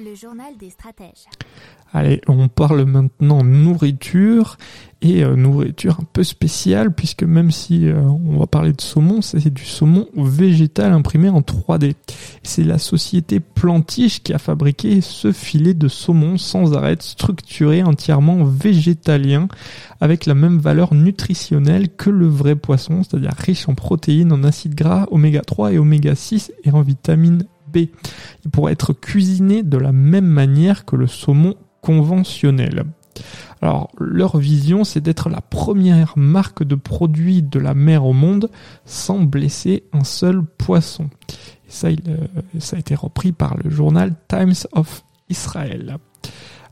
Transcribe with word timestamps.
Le 0.00 0.14
journal 0.14 0.56
des 0.56 0.70
stratèges. 0.70 1.26
Allez, 1.92 2.20
on 2.28 2.46
parle 2.46 2.84
maintenant 2.84 3.42
nourriture 3.42 4.56
et 5.02 5.24
euh, 5.24 5.34
nourriture 5.34 5.98
un 5.98 6.04
peu 6.12 6.22
spéciale 6.22 6.94
puisque 6.94 7.24
même 7.24 7.50
si 7.50 7.88
euh, 7.88 8.02
on 8.02 8.38
va 8.38 8.46
parler 8.46 8.72
de 8.72 8.80
saumon, 8.80 9.22
c'est 9.22 9.52
du 9.52 9.64
saumon 9.64 10.06
végétal 10.14 10.92
imprimé 10.92 11.30
en 11.30 11.40
3D. 11.40 11.94
C'est 12.44 12.62
la 12.62 12.78
société 12.78 13.40
Plantiche 13.40 14.22
qui 14.22 14.32
a 14.32 14.38
fabriqué 14.38 15.00
ce 15.00 15.32
filet 15.32 15.74
de 15.74 15.88
saumon 15.88 16.38
sans 16.38 16.74
arrêt 16.74 16.96
structuré 17.00 17.82
entièrement 17.82 18.44
végétalien 18.44 19.48
avec 20.00 20.26
la 20.26 20.34
même 20.34 20.58
valeur 20.58 20.94
nutritionnelle 20.94 21.88
que 21.88 22.10
le 22.10 22.28
vrai 22.28 22.54
poisson, 22.54 23.02
c'est-à-dire 23.02 23.34
riche 23.36 23.68
en 23.68 23.74
protéines, 23.74 24.32
en 24.32 24.44
acides 24.44 24.76
gras, 24.76 25.08
oméga 25.10 25.40
3 25.40 25.72
et 25.72 25.78
oméga 25.78 26.14
6 26.14 26.52
et 26.62 26.70
en 26.70 26.82
vitamine 26.82 27.46
Il 27.74 28.50
pourrait 28.50 28.72
être 28.72 28.92
cuisiné 28.92 29.62
de 29.62 29.78
la 29.78 29.92
même 29.92 30.26
manière 30.26 30.84
que 30.84 30.96
le 30.96 31.06
saumon 31.06 31.54
conventionnel. 31.80 32.84
Alors, 33.60 33.90
leur 33.98 34.36
vision, 34.38 34.84
c'est 34.84 35.00
d'être 35.00 35.28
la 35.28 35.40
première 35.40 36.16
marque 36.16 36.62
de 36.62 36.74
produits 36.74 37.42
de 37.42 37.58
la 37.58 37.74
mer 37.74 38.04
au 38.04 38.12
monde 38.12 38.50
sans 38.84 39.20
blesser 39.20 39.84
un 39.92 40.04
seul 40.04 40.42
poisson. 40.44 41.10
Euh, 41.84 41.96
ça 42.58 42.76
a 42.76 42.78
été 42.78 42.94
repris 42.94 43.32
par 43.32 43.56
le 43.56 43.70
journal 43.70 44.14
Times 44.28 44.54
of 44.72 45.04
Israel. 45.28 45.98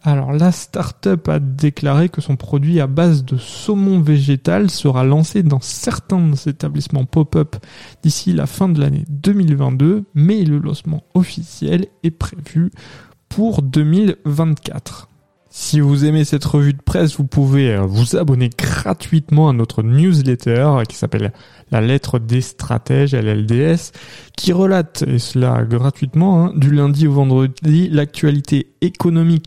Alors 0.07 0.33
la 0.33 0.53
start-up 0.53 1.29
a 1.29 1.41
déclaré 1.41 2.09
que 2.09 2.21
son 2.21 2.37
produit 2.37 2.81
à 2.81 2.87
base 2.87 3.25
de 3.25 3.37
saumon 3.37 4.01
végétal 4.01 4.71
sera 4.71 5.03
lancé 5.03 5.43
dans 5.43 5.59
certains 5.59 6.33
établissements 6.47 7.05
pop-up 7.05 7.57
d'ici 8.05 8.33
la 8.33 8.47
fin 8.47 8.69
de 8.69 8.81
l'année 8.81 9.05
2022, 9.09 10.05
mais 10.15 10.45
le 10.45 10.59
lancement 10.59 11.03
officiel 11.15 11.89
est 12.05 12.13
prévu 12.13 12.71
pour 13.29 13.63
2024. 13.63 15.09
Si 15.51 15.81
vous 15.81 16.05
aimez 16.05 16.25
cette 16.25 16.45
revue 16.45 16.75
de 16.75 16.83
presse, 16.83 17.17
vous 17.17 17.27
pouvez 17.27 17.75
euh, 17.75 17.81
vous 17.81 18.15
abonner 18.15 18.51
gratuitement 18.57 19.49
à 19.49 19.53
notre 19.55 19.83
newsletter 19.83 20.83
qui 20.89 20.95
s'appelle 20.95 21.33
La 21.73 21.81
lettre 21.81 22.21
des 22.21 22.43
stratèges, 22.43 23.15
LLDS, 23.15 23.91
qui 24.37 24.53
relate, 24.53 25.03
et 25.09 25.19
cela 25.19 25.65
gratuitement, 25.65 26.45
hein, 26.45 26.53
du 26.55 26.71
lundi 26.71 27.09
au 27.09 27.13
vendredi, 27.13 27.89
l'actualité 27.89 28.75
économique, 28.83 29.47